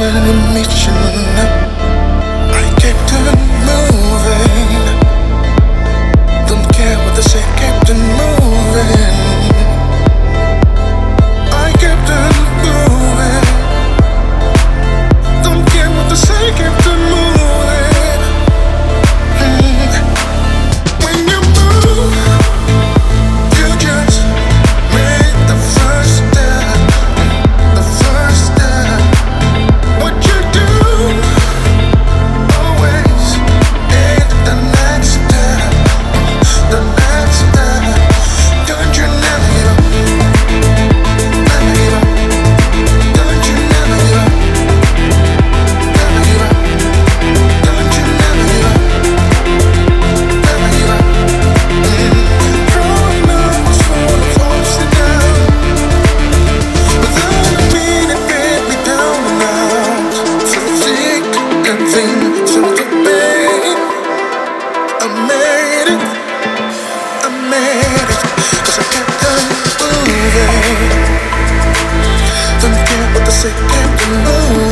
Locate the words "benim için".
0.00-0.94